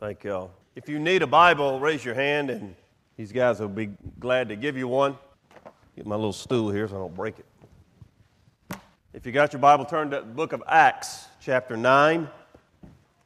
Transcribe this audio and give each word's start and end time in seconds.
Thank 0.00 0.22
y'all. 0.22 0.52
If 0.76 0.88
you 0.88 1.00
need 1.00 1.22
a 1.22 1.26
Bible, 1.26 1.80
raise 1.80 2.04
your 2.04 2.14
hand 2.14 2.50
and 2.50 2.76
these 3.16 3.32
guys 3.32 3.58
will 3.58 3.66
be 3.66 3.90
glad 4.20 4.48
to 4.50 4.54
give 4.54 4.76
you 4.76 4.86
one. 4.86 5.18
Get 5.96 6.06
my 6.06 6.14
little 6.14 6.32
stool 6.32 6.70
here 6.70 6.86
so 6.86 6.94
I 6.94 6.98
don't 7.00 7.16
break 7.16 7.34
it. 7.40 8.78
If 9.12 9.26
you 9.26 9.32
got 9.32 9.52
your 9.52 9.58
Bible, 9.58 9.84
turn 9.84 10.10
to 10.10 10.18
the 10.18 10.22
book 10.22 10.52
of 10.52 10.62
Acts, 10.68 11.26
chapter 11.40 11.76
9. 11.76 12.28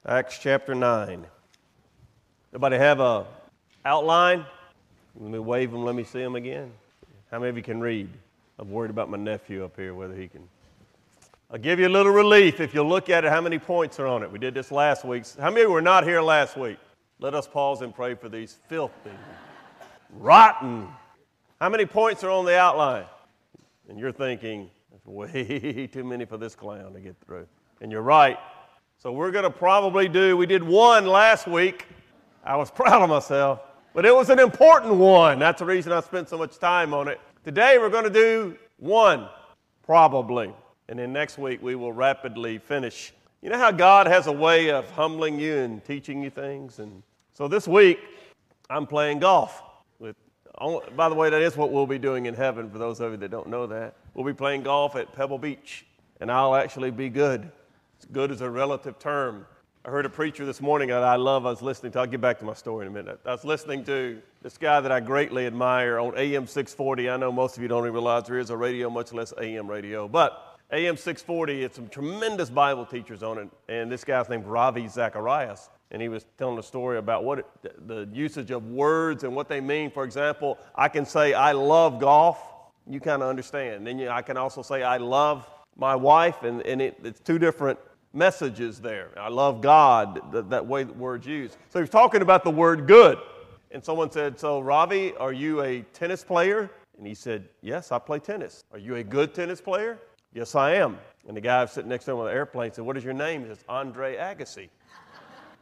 Acts 0.06 0.38
chapter 0.38 0.74
9. 0.74 1.26
Everybody 2.52 2.78
have 2.78 3.00
a 3.00 3.26
outline? 3.84 4.46
Let 5.20 5.30
me 5.30 5.40
wave 5.40 5.72
them, 5.72 5.84
let 5.84 5.94
me 5.94 6.04
see 6.04 6.20
them 6.20 6.36
again. 6.36 6.72
How 7.30 7.38
many 7.38 7.50
of 7.50 7.56
you 7.58 7.62
can 7.62 7.82
read? 7.82 8.08
I'm 8.58 8.70
worried 8.70 8.90
about 8.90 9.10
my 9.10 9.18
nephew 9.18 9.62
up 9.62 9.76
here, 9.76 9.94
whether 9.94 10.14
he 10.14 10.26
can. 10.26 10.48
I'll 11.52 11.58
give 11.58 11.78
you 11.78 11.86
a 11.86 11.90
little 11.90 12.12
relief 12.12 12.60
if 12.60 12.72
you 12.72 12.82
look 12.82 13.10
at 13.10 13.26
it, 13.26 13.28
how 13.30 13.42
many 13.42 13.58
points 13.58 14.00
are 14.00 14.06
on 14.06 14.22
it. 14.22 14.32
We 14.32 14.38
did 14.38 14.54
this 14.54 14.72
last 14.72 15.04
week. 15.04 15.24
How 15.38 15.50
many 15.50 15.66
were 15.66 15.82
not 15.82 16.02
here 16.04 16.22
last 16.22 16.56
week? 16.56 16.78
Let 17.18 17.34
us 17.34 17.46
pause 17.46 17.82
and 17.82 17.94
pray 17.94 18.14
for 18.14 18.30
these 18.30 18.56
filthy, 18.68 19.10
rotten. 20.14 20.88
How 21.60 21.68
many 21.68 21.84
points 21.84 22.24
are 22.24 22.30
on 22.30 22.46
the 22.46 22.56
outline? 22.56 23.04
And 23.86 23.98
you're 23.98 24.12
thinking, 24.12 24.70
that's 24.90 25.04
way 25.04 25.86
too 25.92 26.04
many 26.04 26.24
for 26.24 26.38
this 26.38 26.54
clown 26.54 26.94
to 26.94 27.00
get 27.00 27.16
through. 27.26 27.46
And 27.82 27.92
you're 27.92 28.00
right. 28.00 28.38
So 28.96 29.12
we're 29.12 29.30
going 29.30 29.44
to 29.44 29.50
probably 29.50 30.08
do, 30.08 30.38
we 30.38 30.46
did 30.46 30.62
one 30.62 31.04
last 31.04 31.46
week. 31.46 31.84
I 32.42 32.56
was 32.56 32.70
proud 32.74 33.02
of 33.02 33.10
myself, 33.10 33.60
but 33.92 34.06
it 34.06 34.14
was 34.14 34.30
an 34.30 34.38
important 34.38 34.94
one. 34.94 35.38
That's 35.38 35.58
the 35.58 35.66
reason 35.66 35.92
I 35.92 36.00
spent 36.00 36.30
so 36.30 36.38
much 36.38 36.58
time 36.58 36.94
on 36.94 37.08
it. 37.08 37.20
Today 37.44 37.76
we're 37.78 37.90
going 37.90 38.04
to 38.04 38.10
do 38.10 38.56
one, 38.78 39.28
probably. 39.82 40.54
And 40.88 40.98
then 40.98 41.12
next 41.12 41.38
week 41.38 41.62
we 41.62 41.74
will 41.74 41.92
rapidly 41.92 42.58
finish. 42.58 43.12
You 43.40 43.50
know 43.50 43.58
how 43.58 43.70
God 43.70 44.06
has 44.06 44.26
a 44.26 44.32
way 44.32 44.70
of 44.70 44.90
humbling 44.90 45.38
you 45.38 45.56
and 45.56 45.84
teaching 45.84 46.22
you 46.22 46.30
things? 46.30 46.78
And 46.78 47.02
so 47.32 47.48
this 47.48 47.66
week 47.66 47.98
I'm 48.68 48.86
playing 48.86 49.18
golf. 49.18 49.62
With, 49.98 50.16
by 50.96 51.08
the 51.08 51.14
way, 51.14 51.30
that 51.30 51.42
is 51.42 51.56
what 51.56 51.72
we'll 51.72 51.86
be 51.86 51.98
doing 51.98 52.26
in 52.26 52.34
heaven 52.34 52.70
for 52.70 52.78
those 52.78 53.00
of 53.00 53.12
you 53.12 53.16
that 53.18 53.30
don't 53.30 53.48
know 53.48 53.66
that. 53.66 53.96
We'll 54.14 54.26
be 54.26 54.34
playing 54.34 54.62
golf 54.62 54.96
at 54.96 55.12
Pebble 55.14 55.38
Beach, 55.38 55.86
and 56.20 56.30
I'll 56.30 56.54
actually 56.54 56.90
be 56.90 57.08
good. 57.08 57.50
Good 58.12 58.30
is 58.30 58.40
a 58.40 58.50
relative 58.50 58.98
term. 58.98 59.46
I 59.84 59.90
heard 59.90 60.06
a 60.06 60.10
preacher 60.10 60.46
this 60.46 60.60
morning 60.60 60.90
that 60.90 61.02
I 61.02 61.16
love. 61.16 61.44
I 61.44 61.50
was 61.50 61.62
listening 61.62 61.90
to, 61.92 61.98
I'll 61.98 62.06
get 62.06 62.20
back 62.20 62.38
to 62.38 62.44
my 62.44 62.54
story 62.54 62.86
in 62.86 62.92
a 62.92 62.94
minute. 62.94 63.18
I 63.26 63.32
was 63.32 63.44
listening 63.44 63.82
to 63.84 64.22
this 64.40 64.56
guy 64.56 64.80
that 64.80 64.92
I 64.92 65.00
greatly 65.00 65.46
admire 65.46 65.98
on 65.98 66.16
AM 66.16 66.46
640. 66.46 67.10
I 67.10 67.16
know 67.16 67.32
most 67.32 67.56
of 67.56 67.62
you 67.62 67.68
don't 67.68 67.82
even 67.82 67.92
realize 67.92 68.26
there 68.26 68.38
is 68.38 68.50
a 68.50 68.56
radio, 68.56 68.88
much 68.88 69.12
less 69.12 69.32
AM 69.40 69.68
radio. 69.68 70.06
But 70.06 70.51
AM 70.72 70.96
640, 70.96 71.64
it's 71.64 71.76
some 71.76 71.86
tremendous 71.88 72.48
Bible 72.48 72.86
teachers 72.86 73.22
on 73.22 73.36
it, 73.36 73.48
and 73.68 73.92
this 73.92 74.04
guy's 74.04 74.30
named 74.30 74.46
Ravi 74.46 74.88
Zacharias, 74.88 75.68
and 75.90 76.00
he 76.00 76.08
was 76.08 76.24
telling 76.38 76.58
a 76.58 76.62
story 76.62 76.96
about 76.96 77.24
what 77.24 77.40
it, 77.40 77.86
the 77.86 78.08
usage 78.10 78.50
of 78.50 78.66
words 78.68 79.22
and 79.22 79.36
what 79.36 79.50
they 79.50 79.60
mean. 79.60 79.90
For 79.90 80.04
example, 80.04 80.56
I 80.74 80.88
can 80.88 81.04
say 81.04 81.34
I 81.34 81.52
love 81.52 82.00
golf, 82.00 82.38
you 82.88 83.00
kind 83.00 83.22
of 83.22 83.28
understand. 83.28 83.86
Then 83.86 83.98
you, 83.98 84.08
I 84.08 84.22
can 84.22 84.38
also 84.38 84.62
say 84.62 84.82
I 84.82 84.96
love 84.96 85.46
my 85.76 85.94
wife, 85.94 86.42
and, 86.42 86.62
and 86.62 86.80
it, 86.80 86.98
it's 87.04 87.20
two 87.20 87.38
different 87.38 87.78
messages 88.14 88.80
there. 88.80 89.10
I 89.18 89.28
love 89.28 89.60
God, 89.60 90.32
that, 90.32 90.48
that 90.48 90.66
way 90.66 90.84
the 90.84 90.94
word's 90.94 91.26
used. 91.26 91.58
So 91.68 91.80
he 91.80 91.82
was 91.82 91.90
talking 91.90 92.22
about 92.22 92.44
the 92.44 92.50
word 92.50 92.86
good. 92.86 93.18
And 93.72 93.84
someone 93.84 94.10
said, 94.10 94.38
So, 94.40 94.60
Ravi, 94.60 95.14
are 95.16 95.34
you 95.34 95.60
a 95.60 95.82
tennis 95.92 96.24
player? 96.24 96.70
And 96.96 97.06
he 97.06 97.14
said, 97.14 97.50
Yes, 97.60 97.92
I 97.92 97.98
play 97.98 98.20
tennis. 98.20 98.64
Are 98.72 98.78
you 98.78 98.96
a 98.96 99.04
good 99.04 99.34
tennis 99.34 99.60
player? 99.60 99.98
Yes, 100.34 100.54
I 100.54 100.74
am. 100.76 100.98
And 101.28 101.36
the 101.36 101.40
guy 101.40 101.64
sitting 101.66 101.90
next 101.90 102.06
to 102.06 102.12
him 102.12 102.18
on 102.18 102.26
the 102.26 102.32
airplane 102.32 102.72
said, 102.72 102.84
What 102.84 102.96
is 102.96 103.04
your 103.04 103.12
name? 103.12 103.42
He 103.42 103.48
says, 103.48 103.64
Andre 103.68 104.16
Agassi. 104.16 104.68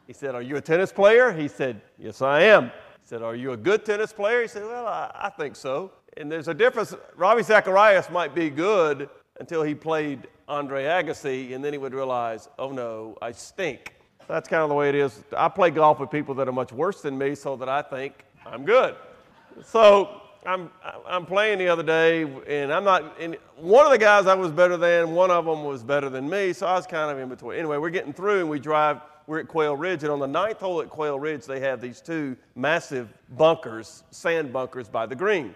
He 0.06 0.12
said, 0.12 0.34
Are 0.34 0.42
you 0.42 0.56
a 0.56 0.60
tennis 0.60 0.92
player? 0.92 1.32
He 1.32 1.48
said, 1.48 1.80
Yes, 1.98 2.22
I 2.22 2.42
am. 2.42 2.66
He 2.66 2.70
said, 3.04 3.22
Are 3.22 3.34
you 3.34 3.52
a 3.52 3.56
good 3.56 3.84
tennis 3.84 4.12
player? 4.12 4.42
He 4.42 4.48
said, 4.48 4.64
Well, 4.64 4.86
I, 4.86 5.10
I 5.14 5.30
think 5.30 5.56
so. 5.56 5.92
And 6.16 6.30
there's 6.30 6.48
a 6.48 6.54
difference. 6.54 6.94
Ravi 7.16 7.42
Zacharias 7.42 8.10
might 8.10 8.34
be 8.34 8.48
good 8.48 9.08
until 9.38 9.62
he 9.62 9.74
played 9.74 10.28
Andre 10.48 10.84
Agassi, 10.84 11.54
and 11.54 11.64
then 11.64 11.72
he 11.72 11.78
would 11.78 11.94
realize, 11.94 12.48
Oh 12.58 12.70
no, 12.70 13.16
I 13.20 13.32
stink. 13.32 13.94
That's 14.28 14.48
kind 14.48 14.62
of 14.62 14.68
the 14.68 14.74
way 14.76 14.88
it 14.88 14.94
is. 14.94 15.24
I 15.36 15.48
play 15.48 15.70
golf 15.70 15.98
with 15.98 16.10
people 16.10 16.34
that 16.36 16.46
are 16.46 16.52
much 16.52 16.72
worse 16.72 17.02
than 17.02 17.18
me 17.18 17.34
so 17.34 17.56
that 17.56 17.68
I 17.68 17.82
think 17.82 18.14
I'm 18.46 18.64
good. 18.64 18.94
So 19.64 20.22
I'm, 20.46 20.70
I'm 21.06 21.26
playing 21.26 21.58
the 21.58 21.68
other 21.68 21.82
day, 21.82 22.22
and 22.22 22.72
I'm 22.72 22.84
not, 22.84 23.16
and 23.20 23.36
one 23.56 23.84
of 23.84 23.92
the 23.92 23.98
guys 23.98 24.26
I 24.26 24.34
was 24.34 24.50
better 24.50 24.78
than, 24.78 25.12
one 25.12 25.30
of 25.30 25.44
them 25.44 25.64
was 25.64 25.82
better 25.82 26.08
than 26.08 26.30
me, 26.30 26.54
so 26.54 26.66
I 26.66 26.74
was 26.74 26.86
kind 26.86 27.10
of 27.10 27.18
in 27.18 27.28
between. 27.28 27.58
Anyway, 27.58 27.76
we're 27.76 27.90
getting 27.90 28.14
through, 28.14 28.40
and 28.40 28.48
we 28.48 28.58
drive, 28.58 29.00
we're 29.26 29.40
at 29.40 29.48
Quail 29.48 29.76
Ridge, 29.76 30.02
and 30.02 30.10
on 30.10 30.18
the 30.18 30.26
ninth 30.26 30.60
hole 30.60 30.80
at 30.80 30.88
Quail 30.88 31.18
Ridge, 31.18 31.44
they 31.44 31.60
have 31.60 31.82
these 31.82 32.00
two 32.00 32.36
massive 32.54 33.12
bunkers, 33.36 34.02
sand 34.10 34.50
bunkers 34.50 34.88
by 34.88 35.04
the 35.04 35.14
green. 35.14 35.54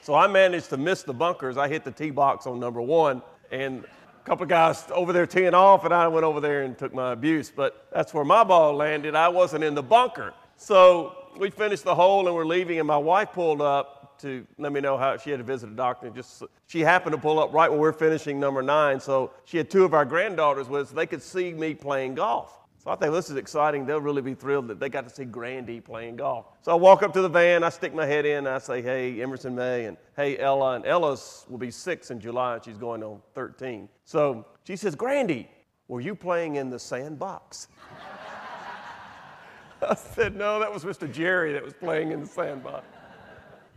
So 0.00 0.14
I 0.14 0.26
managed 0.26 0.70
to 0.70 0.78
miss 0.78 1.02
the 1.02 1.12
bunkers. 1.12 1.58
I 1.58 1.68
hit 1.68 1.84
the 1.84 1.92
tee 1.92 2.10
box 2.10 2.46
on 2.46 2.58
number 2.58 2.80
one, 2.80 3.20
and 3.50 3.84
a 3.84 4.24
couple 4.24 4.44
of 4.44 4.48
guys 4.48 4.84
over 4.92 5.12
there 5.12 5.26
teeing 5.26 5.52
off, 5.52 5.84
and 5.84 5.92
I 5.92 6.08
went 6.08 6.24
over 6.24 6.40
there 6.40 6.62
and 6.62 6.76
took 6.76 6.94
my 6.94 7.12
abuse. 7.12 7.52
But 7.54 7.86
that's 7.92 8.14
where 8.14 8.24
my 8.24 8.44
ball 8.44 8.74
landed. 8.74 9.14
I 9.14 9.28
wasn't 9.28 9.62
in 9.62 9.74
the 9.74 9.82
bunker. 9.82 10.32
So 10.56 11.16
we 11.38 11.50
finished 11.50 11.84
the 11.84 11.94
hole, 11.94 12.26
and 12.26 12.34
we're 12.34 12.46
leaving, 12.46 12.78
and 12.78 12.88
my 12.88 12.96
wife 12.96 13.32
pulled 13.32 13.60
up 13.60 14.01
to 14.22 14.46
let 14.58 14.72
me 14.72 14.80
know 14.80 14.96
how 14.96 15.16
she 15.16 15.30
had 15.30 15.38
to 15.38 15.44
visit 15.44 15.68
a 15.68 15.74
doctor. 15.74 16.10
Just 16.10 16.42
she 16.66 16.80
happened 16.80 17.12
to 17.12 17.20
pull 17.20 17.38
up 17.38 17.52
right 17.52 17.70
when 17.70 17.80
we 17.80 17.88
are 17.88 17.92
finishing 17.92 18.40
number 18.40 18.62
nine, 18.62 18.98
so 18.98 19.32
she 19.44 19.58
had 19.58 19.70
two 19.70 19.84
of 19.84 19.94
our 19.94 20.04
granddaughters 20.04 20.68
with 20.68 20.82
us. 20.82 20.90
They 20.90 21.06
could 21.06 21.22
see 21.22 21.52
me 21.52 21.74
playing 21.74 22.14
golf. 22.14 22.62
So 22.82 22.90
I 22.90 22.96
think 22.96 23.12
this 23.12 23.30
is 23.30 23.36
exciting. 23.36 23.86
They'll 23.86 24.00
really 24.00 24.22
be 24.22 24.34
thrilled 24.34 24.66
that 24.66 24.80
they 24.80 24.88
got 24.88 25.08
to 25.08 25.14
see 25.14 25.24
Grandy 25.24 25.80
playing 25.80 26.16
golf. 26.16 26.46
So 26.62 26.72
I 26.72 26.74
walk 26.74 27.04
up 27.04 27.12
to 27.12 27.20
the 27.20 27.28
van, 27.28 27.62
I 27.62 27.68
stick 27.68 27.94
my 27.94 28.04
head 28.04 28.26
in, 28.26 28.46
I 28.46 28.58
say, 28.58 28.82
"Hey, 28.82 29.22
Emerson 29.22 29.54
May, 29.54 29.84
and 29.84 29.96
hey, 30.16 30.36
Ella." 30.38 30.74
And 30.74 30.86
Ella's 30.86 31.46
will 31.48 31.58
be 31.58 31.70
six 31.70 32.10
in 32.10 32.18
July, 32.18 32.54
and 32.54 32.64
she's 32.64 32.78
going 32.78 33.04
on 33.04 33.22
13. 33.34 33.88
So 34.04 34.44
she 34.64 34.74
says, 34.74 34.96
"Grandy, 34.96 35.48
were 35.86 36.00
you 36.00 36.16
playing 36.16 36.56
in 36.56 36.70
the 36.70 36.78
sandbox?" 36.78 37.68
I 39.88 39.94
said, 39.94 40.34
"No, 40.34 40.58
that 40.58 40.72
was 40.72 40.84
Mr. 40.84 41.12
Jerry 41.12 41.52
that 41.52 41.62
was 41.62 41.74
playing 41.74 42.10
in 42.10 42.20
the 42.20 42.26
sandbox." 42.26 42.84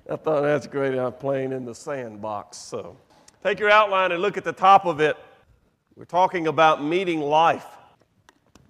I 0.08 0.16
thought 0.18 0.42
that's 0.42 0.68
great. 0.68 0.96
I'm 0.96 1.14
playing 1.14 1.52
in 1.52 1.66
the 1.66 1.74
sandbox. 1.74 2.58
So 2.58 2.96
take 3.44 3.60
your 3.60 3.72
outline 3.72 4.12
and 4.12 4.22
look 4.22 4.38
at 4.38 4.44
the 4.44 4.54
top 4.54 4.86
of 4.86 5.00
it. 5.00 5.18
We're 5.96 6.06
talking 6.06 6.46
about 6.46 6.84
meeting 6.84 7.22
life. 7.22 7.66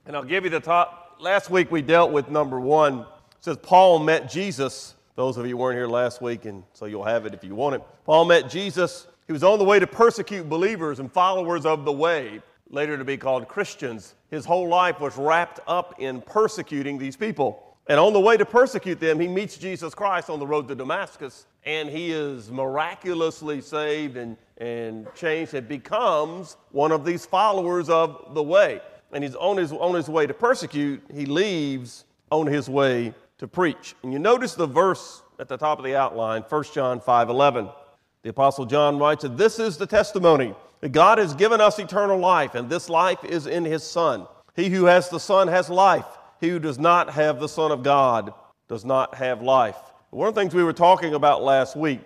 And 0.06 0.16
I'll 0.16 0.24
give 0.24 0.46
you 0.46 0.50
the 0.50 0.62
top. 0.62 1.18
Last 1.20 1.50
week 1.50 1.72
we 1.72 1.82
dealt 1.82 2.12
with 2.12 2.30
number 2.30 2.60
one. 2.60 3.00
It 3.00 3.08
says 3.42 3.58
Paul 3.58 4.00
met 4.00 4.30
Jesus. 4.30 4.96
Those 5.16 5.36
of 5.38 5.46
you 5.46 5.58
weren't 5.58 5.78
here 5.78 5.88
last 5.88 6.22
week, 6.22 6.46
and 6.46 6.64
so 6.74 6.86
you'll 6.86 7.04
have 7.04 7.26
it 7.26 7.34
if 7.34 7.44
you 7.44 7.56
want 7.56 7.76
it. 7.76 7.82
Paul 8.06 8.26
met 8.26 8.50
Jesus. 8.50 9.08
He 9.28 9.34
was 9.34 9.44
on 9.44 9.60
the 9.60 9.66
way 9.66 9.80
to 9.80 9.88
persecute 9.88 10.48
believers 10.48 11.00
and 11.00 11.12
followers 11.12 11.66
of 11.66 11.84
the 11.84 11.92
way, 11.92 12.42
later 12.70 12.98
to 12.98 13.04
be 13.04 13.18
called 13.18 13.48
Christians. 13.48 14.14
His 14.30 14.46
whole 14.46 14.68
life 14.68 15.00
was 15.00 15.18
wrapped 15.18 15.60
up 15.68 15.96
in 16.00 16.22
persecuting 16.22 16.98
these 16.98 17.16
people. 17.16 17.65
And 17.88 18.00
on 18.00 18.14
the 18.14 18.20
way 18.20 18.36
to 18.36 18.46
persecute 18.46 19.00
them, 19.00 19.20
he 19.20 19.28
meets 19.28 19.58
Jesus 19.58 19.94
Christ 19.94 20.30
on 20.30 20.40
the 20.40 20.48
road 20.48 20.68
to 20.70 20.76
Damascus, 20.76 21.46
and 21.66 21.88
he 21.88 22.12
is 22.12 22.50
miraculously 22.50 23.62
saved 23.62 24.18
and, 24.18 24.38
and 24.58 25.08
changed 25.14 25.54
and 25.54 25.68
becomes 25.68 26.58
one 26.72 26.92
of 26.92 27.06
these 27.06 27.28
followers 27.28 27.90
of 27.90 28.34
the 28.34 28.42
way. 28.42 28.82
And 29.12 29.24
he's 29.24 29.36
on 29.36 29.58
his, 29.58 29.72
on 29.72 29.94
his 29.94 30.10
way 30.10 30.26
to 30.26 30.34
persecute, 30.34 31.04
he 31.14 31.28
leaves 31.28 32.06
on 32.32 32.48
his 32.48 32.68
way 32.68 33.14
to 33.38 33.48
preach. 33.48 33.96
And 34.02 34.12
you 34.12 34.18
notice 34.18 34.56
the 34.56 34.66
verse 34.66 35.22
at 35.40 35.48
the 35.48 35.58
top 35.58 35.78
of 35.78 35.86
the 35.86 35.96
outline, 35.96 36.42
1 36.42 36.64
John 36.74 37.00
5 37.00 37.30
11. 37.30 37.70
The 38.24 38.30
Apostle 38.30 38.66
John 38.66 38.98
writes 38.98 39.22
that 39.22 39.38
this 39.38 39.60
is 39.60 39.78
the 39.78 39.86
testimony 39.86 40.56
that 40.82 40.92
God 40.92 41.20
has 41.20 41.36
given 41.36 41.62
us 41.62 41.78
eternal 41.78 42.18
life, 42.18 42.56
and 42.56 42.68
this 42.68 42.90
life 42.90 43.24
is 43.24 43.46
in 43.46 43.64
his 43.64 43.84
Son. 43.84 44.26
He 44.56 44.70
who 44.70 44.86
has 44.86 45.10
the 45.10 45.20
Son 45.20 45.48
has 45.48 45.70
life. 45.70 46.06
He 46.46 46.52
who 46.52 46.60
does 46.60 46.78
not 46.78 47.10
have 47.10 47.40
the 47.40 47.50
Son 47.50 47.72
of 47.72 47.82
God 47.82 48.32
does 48.68 48.86
not 48.86 49.16
have 49.16 49.42
life. 49.42 49.78
One 50.12 50.28
of 50.28 50.36
the 50.36 50.42
things 50.42 50.54
we 50.54 50.64
were 50.64 50.74
talking 50.74 51.16
about 51.16 51.42
last 51.42 51.76
week, 51.76 52.02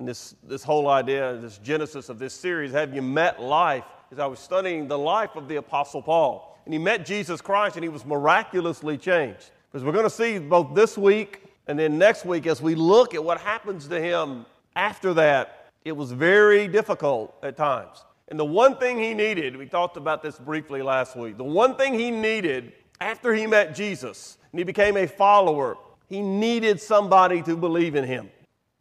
and 0.00 0.08
this, 0.08 0.34
this 0.42 0.64
whole 0.64 0.88
idea, 0.88 1.36
this 1.36 1.58
genesis 1.58 2.08
of 2.08 2.18
this 2.18 2.34
series, 2.34 2.72
Have 2.72 2.92
You 2.92 3.02
Met 3.02 3.40
Life? 3.40 3.84
is 4.10 4.18
I 4.18 4.26
was 4.26 4.40
studying 4.40 4.88
the 4.88 4.98
life 4.98 5.36
of 5.36 5.46
the 5.46 5.56
Apostle 5.56 6.02
Paul. 6.02 6.58
And 6.64 6.74
he 6.74 6.78
met 6.78 7.06
Jesus 7.06 7.40
Christ 7.40 7.76
and 7.76 7.84
he 7.84 7.88
was 7.88 8.04
miraculously 8.04 8.98
changed. 8.98 9.52
Because 9.70 9.84
we're 9.84 9.92
going 9.92 10.02
to 10.02 10.10
see 10.10 10.40
both 10.40 10.74
this 10.74 10.98
week 10.98 11.44
and 11.68 11.78
then 11.78 11.96
next 11.96 12.24
week 12.24 12.48
as 12.48 12.60
we 12.60 12.74
look 12.74 13.14
at 13.14 13.22
what 13.22 13.40
happens 13.40 13.86
to 13.86 14.00
him 14.00 14.44
after 14.74 15.14
that, 15.14 15.70
it 15.84 15.92
was 15.92 16.10
very 16.10 16.66
difficult 16.66 17.32
at 17.44 17.56
times. 17.56 18.04
And 18.26 18.40
the 18.40 18.44
one 18.44 18.76
thing 18.76 18.98
he 18.98 19.14
needed, 19.14 19.56
we 19.56 19.66
talked 19.66 19.96
about 19.96 20.20
this 20.20 20.36
briefly 20.36 20.82
last 20.82 21.14
week, 21.14 21.36
the 21.36 21.44
one 21.44 21.76
thing 21.76 21.96
he 21.96 22.10
needed 22.10 22.72
after 23.00 23.34
he 23.34 23.46
met 23.46 23.74
Jesus 23.74 24.38
and 24.52 24.58
he 24.58 24.64
became 24.64 24.96
a 24.96 25.06
follower, 25.06 25.76
he 26.08 26.20
needed 26.22 26.80
somebody 26.80 27.42
to 27.42 27.56
believe 27.56 27.94
in 27.94 28.04
him. 28.04 28.30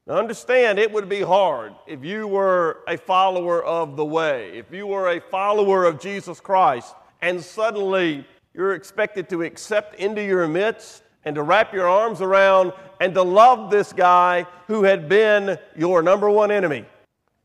Now, 0.05 0.15
understand, 0.15 0.79
it 0.79 0.91
would 0.91 1.07
be 1.07 1.21
hard 1.21 1.73
if 1.87 2.03
you 2.03 2.27
were 2.27 2.83
a 2.87 2.97
follower 2.97 3.63
of 3.63 3.95
the 3.95 4.03
way, 4.03 4.57
if 4.57 4.71
you 4.71 4.85
were 4.85 5.09
a 5.09 5.21
follower 5.21 5.85
of 5.85 5.99
Jesus 5.99 6.41
Christ, 6.41 6.93
and 7.21 7.41
suddenly 7.41 8.27
you're 8.53 8.73
expected 8.73 9.29
to 9.29 9.43
accept 9.43 9.95
into 9.95 10.21
your 10.21 10.47
midst 10.47 11.03
and 11.23 11.35
to 11.35 11.41
wrap 11.41 11.73
your 11.73 11.87
arms 11.87 12.21
around 12.21 12.73
and 12.99 13.13
to 13.13 13.23
love 13.23 13.71
this 13.71 13.93
guy 13.93 14.45
who 14.67 14.83
had 14.83 15.07
been 15.07 15.57
your 15.75 16.03
number 16.03 16.29
one 16.29 16.51
enemy. 16.51 16.85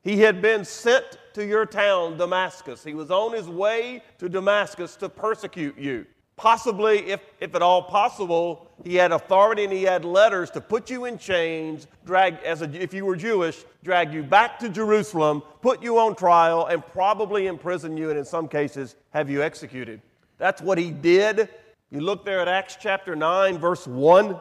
He 0.03 0.19
had 0.19 0.43
been 0.43 0.65
sent 0.65 1.05
to 1.35 1.47
your 1.47 1.65
town, 1.65 2.17
Damascus. 2.17 2.83
He 2.83 2.95
was 2.95 3.13
on 3.13 3.35
his 3.35 3.49
way 3.49 4.03
to 4.19 4.29
Damascus 4.29 4.97
to 4.97 5.09
persecute 5.09 5.79
you. 5.79 6.07
Possibly, 6.39 7.01
if, 7.11 7.21
if 7.41 7.57
at 7.57 7.63
all 7.63 7.83
possible, 7.83 8.71
he 8.85 8.95
had 8.95 9.11
authority 9.11 9.65
and 9.65 9.73
he 9.73 9.83
had 9.83 10.05
letters 10.05 10.51
to 10.53 10.61
put 10.61 10.89
you 10.89 11.05
in 11.05 11.19
chains, 11.19 11.89
drag, 12.07 12.37
as 12.45 12.63
a, 12.63 12.71
if 12.81 12.95
you 12.95 13.05
were 13.05 13.17
Jewish, 13.17 13.65
drag 13.83 14.15
you 14.15 14.23
back 14.23 14.57
to 14.61 14.69
Jerusalem, 14.69 15.43
put 15.63 15.83
you 15.83 15.99
on 15.99 16.15
trial, 16.15 16.67
and 16.67 16.87
probably 16.87 17.49
imprison 17.49 17.97
you, 17.97 18.11
and 18.11 18.19
in 18.19 18.25
some 18.25 18.47
cases, 18.47 18.95
have 19.11 19.29
you 19.29 19.43
executed. 19.43 20.01
That's 20.39 20.63
what 20.63 20.79
he 20.79 20.93
did. 20.93 21.49
You 21.91 22.03
look 22.03 22.25
there 22.25 22.39
at 22.39 22.47
Acts 22.47 22.79
chapter 22.81 23.17
9, 23.17 23.59
verse 23.59 23.89
1. 23.89 24.39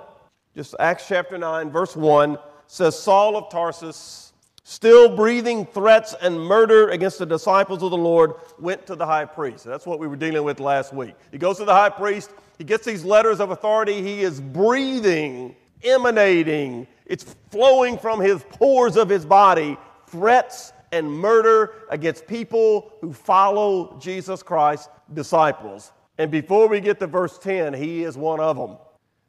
Just 0.55 0.75
Acts 0.79 1.07
chapter 1.07 1.37
9, 1.37 1.71
verse 1.71 1.95
1 1.95 2.37
says, 2.67 2.97
Saul 2.97 3.37
of 3.37 3.49
Tarsus 3.49 4.26
still 4.69 5.07
breathing 5.07 5.65
threats 5.65 6.13
and 6.21 6.37
murder 6.37 6.89
against 6.89 7.19
the 7.19 7.25
disciples 7.25 7.81
of 7.81 7.89
the 7.89 7.97
Lord, 7.97 8.33
went 8.59 8.85
to 8.87 8.97
the 8.97 9.05
high 9.05 9.23
priest. 9.23 9.63
That's 9.63 9.85
what 9.85 9.97
we 9.97 10.07
were 10.07 10.17
dealing 10.17 10.43
with 10.43 10.59
last 10.59 10.91
week. 10.91 11.15
He 11.31 11.37
goes 11.37 11.55
to 11.59 11.63
the 11.63 11.73
high 11.73 11.89
priest, 11.89 12.31
he 12.57 12.65
gets 12.65 12.83
these 12.83 13.05
letters 13.05 13.39
of 13.39 13.51
authority, 13.51 14.01
he 14.01 14.23
is 14.23 14.41
breathing, 14.41 15.55
emanating, 15.85 16.85
it's 17.05 17.37
flowing 17.49 17.97
from 17.97 18.19
his 18.19 18.43
pores 18.49 18.97
of 18.97 19.07
his 19.07 19.25
body, 19.25 19.77
threats 20.07 20.73
and 20.91 21.09
murder 21.09 21.75
against 21.89 22.27
people 22.27 22.91
who 22.99 23.13
follow 23.13 23.97
Jesus 24.01 24.43
Christ, 24.43 24.89
disciples. 25.13 25.93
And 26.17 26.29
before 26.29 26.67
we 26.67 26.81
get 26.81 26.99
to 26.99 27.07
verse 27.07 27.37
10, 27.37 27.73
he 27.73 28.03
is 28.03 28.17
one 28.17 28.41
of 28.41 28.57
them. 28.57 28.75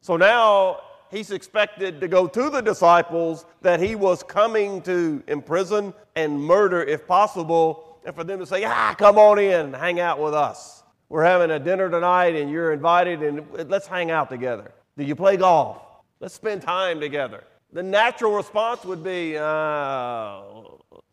So 0.00 0.16
now 0.16 0.80
he's 1.10 1.30
expected 1.30 2.00
to 2.00 2.08
go 2.08 2.26
to 2.26 2.50
the 2.50 2.60
disciples 2.60 3.46
that 3.62 3.80
he 3.80 3.94
was 3.94 4.22
coming 4.22 4.82
to 4.82 5.22
imprison 5.26 5.94
and 6.16 6.40
murder 6.40 6.82
if 6.82 7.06
possible, 7.06 7.98
and 8.04 8.14
for 8.14 8.24
them 8.24 8.38
to 8.38 8.46
say, 8.46 8.64
ah, 8.64 8.94
come 8.96 9.18
on 9.18 9.38
in, 9.38 9.72
hang 9.72 10.00
out 10.00 10.20
with 10.20 10.34
us. 10.34 10.82
We're 11.08 11.24
having 11.24 11.50
a 11.50 11.58
dinner 11.58 11.88
tonight 11.88 12.36
and 12.36 12.50
you're 12.50 12.72
invited, 12.72 13.22
and 13.22 13.46
let's 13.70 13.86
hang 13.86 14.10
out 14.10 14.28
together. 14.28 14.72
Do 14.96 15.04
you 15.04 15.14
play 15.14 15.36
golf? 15.36 15.80
Let's 16.20 16.34
spend 16.34 16.62
time 16.62 17.00
together. 17.00 17.44
The 17.72 17.82
natural 17.82 18.32
response 18.32 18.84
would 18.84 19.04
be, 19.04 19.36
uh, 19.36 20.40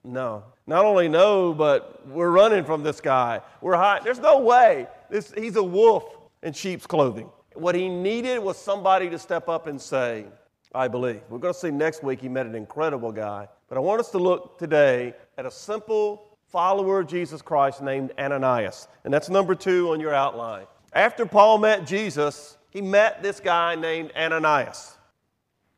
no. 0.04 0.44
Not 0.68 0.86
only 0.86 1.08
no, 1.08 1.54
but 1.54 2.08
we're 2.08 2.32
running 2.32 2.64
from 2.64 2.82
this 2.82 3.00
guy. 3.00 3.42
We're 3.62 3.76
hiding. 3.76 4.04
There's 4.04 4.20
no 4.20 4.40
way. 4.40 4.88
This, 5.10 5.32
he's 5.38 5.56
a 5.58 5.64
wolf 5.64 6.04
in 6.42 6.54
sheep's 6.54 6.88
clothing. 6.88 7.30
What 7.56 7.76
he 7.76 7.90
needed 7.90 8.40
was 8.40 8.58
somebody 8.58 9.10
to 9.10 9.18
step 9.18 9.50
up 9.50 9.68
and 9.68 9.80
say, 9.82 10.26
I 10.74 10.88
believe. 10.88 11.22
We're 11.30 11.40
going 11.40 11.54
to 11.54 11.60
see 11.60 11.72
next 11.72 12.04
week 12.04 12.20
he 12.20 12.30
met 12.30 12.46
an 12.46 12.56
incredible 12.56 13.12
guy. 13.12 13.48
But 13.70 13.78
I 13.78 13.82
want 13.82 14.00
us 14.02 14.12
to 14.12 14.18
look 14.18 14.60
today 14.60 15.14
at 15.38 15.46
a 15.46 15.52
simple 15.52 16.38
follower 16.52 17.00
of 17.00 17.08
Jesus 17.08 17.42
Christ 17.42 17.82
named 17.82 18.12
Ananias. 18.20 18.88
And 19.04 19.14
that's 19.14 19.30
number 19.30 19.56
two 19.56 19.92
on 19.92 20.00
your 20.00 20.14
outline. 20.14 20.66
After 20.94 21.26
Paul 21.26 21.58
met 21.58 21.86
Jesus, 21.86 22.58
he 22.70 22.82
met 22.82 23.24
this 23.24 23.40
guy 23.40 23.76
named 23.76 24.12
Ananias. 24.16 24.98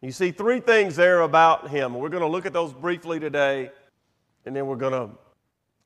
You 0.01 0.11
see 0.11 0.31
three 0.31 0.59
things 0.59 0.95
there 0.95 1.21
about 1.21 1.69
him. 1.69 1.95
We're 1.95 2.09
going 2.09 2.21
to 2.21 2.27
look 2.27 2.45
at 2.45 2.53
those 2.53 2.73
briefly 2.73 3.19
today, 3.19 3.71
and 4.45 4.55
then 4.55 4.67
we're 4.67 4.75
going 4.75 4.93
to 4.93 5.09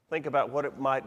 think 0.09 0.25
about 0.25 0.49
what 0.49 0.65
it 0.65 0.77
might, 0.77 1.03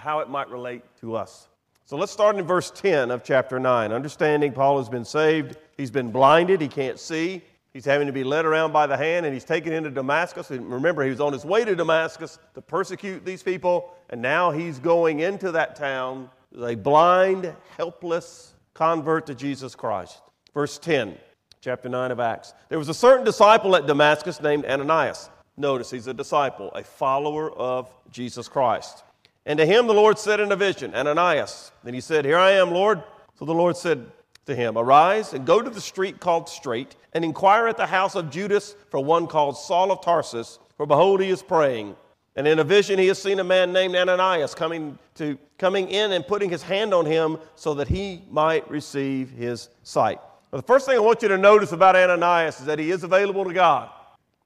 how 0.00 0.20
it 0.20 0.28
might 0.28 0.50
relate 0.50 0.82
to 1.00 1.16
us. 1.16 1.48
So 1.86 1.98
let's 1.98 2.12
start 2.12 2.36
in 2.36 2.46
verse 2.46 2.70
10 2.70 3.10
of 3.10 3.22
chapter 3.22 3.60
9. 3.60 3.92
Understanding 3.92 4.52
Paul 4.52 4.78
has 4.78 4.88
been 4.88 5.04
saved, 5.04 5.58
he's 5.76 5.90
been 5.90 6.10
blinded, 6.10 6.62
he 6.62 6.68
can't 6.68 6.98
see. 6.98 7.42
He's 7.74 7.84
having 7.84 8.06
to 8.06 8.12
be 8.12 8.24
led 8.24 8.46
around 8.46 8.72
by 8.72 8.86
the 8.86 8.96
hand, 8.96 9.26
and 9.26 9.34
he's 9.34 9.44
taken 9.44 9.70
into 9.70 9.90
Damascus. 9.90 10.50
And 10.50 10.72
remember, 10.72 11.02
he 11.02 11.10
was 11.10 11.20
on 11.20 11.34
his 11.34 11.44
way 11.44 11.62
to 11.62 11.76
Damascus 11.76 12.38
to 12.54 12.62
persecute 12.62 13.26
these 13.26 13.42
people, 13.42 13.92
and 14.08 14.22
now 14.22 14.50
he's 14.50 14.78
going 14.78 15.20
into 15.20 15.52
that 15.52 15.76
town 15.76 16.30
as 16.56 16.62
a 16.62 16.74
blind, 16.74 17.54
helpless 17.76 18.54
convert 18.72 19.26
to 19.26 19.34
Jesus 19.34 19.74
Christ. 19.74 20.22
Verse 20.54 20.78
10, 20.78 21.18
chapter 21.60 21.90
9 21.90 22.12
of 22.12 22.18
Acts. 22.18 22.54
There 22.70 22.78
was 22.78 22.88
a 22.88 22.94
certain 22.94 23.26
disciple 23.26 23.76
at 23.76 23.86
Damascus 23.86 24.40
named 24.40 24.64
Ananias. 24.64 25.28
Notice 25.58 25.90
he's 25.90 26.06
a 26.06 26.14
disciple, 26.14 26.70
a 26.74 26.82
follower 26.82 27.52
of 27.52 27.92
Jesus 28.10 28.48
Christ. 28.48 29.04
And 29.46 29.58
to 29.58 29.66
him 29.66 29.86
the 29.86 29.94
Lord 29.94 30.18
said 30.18 30.40
in 30.40 30.52
a 30.52 30.56
vision, 30.56 30.94
Ananias. 30.94 31.72
Then 31.82 31.94
he 31.94 32.00
said, 32.00 32.24
Here 32.24 32.38
I 32.38 32.52
am, 32.52 32.70
Lord. 32.70 33.02
So 33.38 33.44
the 33.44 33.54
Lord 33.54 33.76
said 33.76 34.10
to 34.46 34.54
him, 34.54 34.76
Arise 34.76 35.32
and 35.32 35.46
go 35.46 35.60
to 35.60 35.70
the 35.70 35.80
street 35.80 36.20
called 36.20 36.48
Straight, 36.48 36.96
and 37.12 37.24
inquire 37.24 37.66
at 37.66 37.76
the 37.76 37.86
house 37.86 38.14
of 38.14 38.30
Judas 38.30 38.76
for 38.90 39.02
one 39.02 39.26
called 39.26 39.56
Saul 39.56 39.92
of 39.92 40.02
Tarsus, 40.02 40.58
for 40.76 40.86
behold, 40.86 41.20
he 41.20 41.30
is 41.30 41.42
praying. 41.42 41.96
And 42.36 42.48
in 42.48 42.58
a 42.58 42.64
vision 42.64 42.98
he 42.98 43.06
has 43.08 43.22
seen 43.22 43.38
a 43.38 43.44
man 43.44 43.72
named 43.72 43.94
Ananias 43.94 44.54
coming, 44.54 44.98
to, 45.16 45.38
coming 45.56 45.88
in 45.88 46.12
and 46.12 46.26
putting 46.26 46.50
his 46.50 46.62
hand 46.62 46.92
on 46.92 47.06
him 47.06 47.38
so 47.54 47.74
that 47.74 47.86
he 47.86 48.22
might 48.28 48.68
receive 48.68 49.30
his 49.30 49.68
sight. 49.84 50.18
Well, 50.50 50.60
the 50.60 50.66
first 50.66 50.86
thing 50.86 50.96
I 50.96 51.00
want 51.00 51.22
you 51.22 51.28
to 51.28 51.38
notice 51.38 51.72
about 51.72 51.94
Ananias 51.94 52.60
is 52.60 52.66
that 52.66 52.78
he 52.78 52.90
is 52.90 53.04
available 53.04 53.44
to 53.44 53.52
God. 53.52 53.90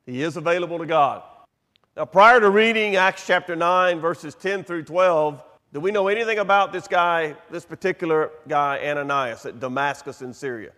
He 0.05 0.23
is 0.23 0.37
available 0.37 0.79
to 0.79 0.87
God. 0.87 1.23
Now, 1.99 2.05
prior 2.05 2.39
to 2.39 2.49
reading 2.49 2.95
Acts 2.95 3.27
chapter 3.27 3.56
9, 3.56 3.99
verses 3.99 4.37
10 4.37 4.62
through 4.62 4.85
12, 4.85 5.43
do 5.73 5.81
we 5.81 5.91
know 5.91 6.06
anything 6.06 6.39
about 6.39 6.73
this 6.73 6.87
guy, 6.87 7.35
this 7.50 7.65
particular 7.65 8.31
guy, 8.47 8.79
Ananias, 8.85 9.45
at 9.47 9.59
Damascus 9.59 10.23
in 10.23 10.33
Syria? 10.33 10.71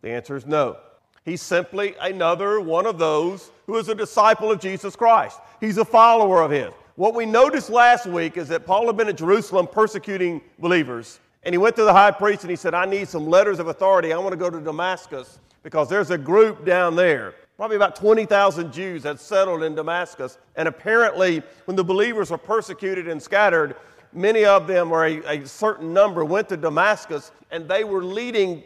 The 0.00 0.08
answer 0.08 0.34
is 0.34 0.46
no. 0.46 0.78
He's 1.26 1.42
simply 1.42 1.94
another 2.00 2.58
one 2.58 2.86
of 2.86 2.96
those 2.96 3.50
who 3.66 3.76
is 3.76 3.90
a 3.90 3.94
disciple 3.94 4.50
of 4.50 4.60
Jesus 4.60 4.96
Christ. 4.96 5.40
He's 5.60 5.76
a 5.76 5.84
follower 5.84 6.40
of 6.40 6.50
his. 6.50 6.72
What 6.94 7.14
we 7.14 7.26
noticed 7.26 7.68
last 7.68 8.06
week 8.06 8.38
is 8.38 8.48
that 8.48 8.64
Paul 8.64 8.86
had 8.86 8.96
been 8.96 9.10
at 9.10 9.18
Jerusalem 9.18 9.66
persecuting 9.66 10.40
believers, 10.58 11.20
and 11.42 11.52
he 11.52 11.58
went 11.58 11.76
to 11.76 11.84
the 11.84 11.92
high 11.92 12.12
priest 12.12 12.44
and 12.44 12.50
he 12.50 12.56
said, 12.56 12.72
I 12.72 12.86
need 12.86 13.08
some 13.08 13.26
letters 13.26 13.58
of 13.58 13.68
authority. 13.68 14.14
I 14.14 14.16
want 14.16 14.32
to 14.32 14.38
go 14.38 14.48
to 14.48 14.58
Damascus 14.58 15.38
because 15.62 15.90
there's 15.90 16.10
a 16.10 16.16
group 16.16 16.64
down 16.64 16.96
there 16.96 17.34
Probably 17.62 17.76
about 17.76 17.94
20,000 17.94 18.72
Jews 18.72 19.04
had 19.04 19.20
settled 19.20 19.62
in 19.62 19.76
Damascus. 19.76 20.36
And 20.56 20.66
apparently, 20.66 21.44
when 21.66 21.76
the 21.76 21.84
believers 21.84 22.32
were 22.32 22.36
persecuted 22.36 23.06
and 23.06 23.22
scattered, 23.22 23.76
many 24.12 24.44
of 24.44 24.66
them, 24.66 24.90
or 24.90 25.06
a, 25.06 25.42
a, 25.42 25.46
certain 25.46 25.92
number, 25.92 26.24
went 26.24 26.48
to 26.48 26.56
Damascus 26.56 27.30
and 27.52 27.68
they 27.68 27.84
were 27.84 28.02
leading 28.02 28.64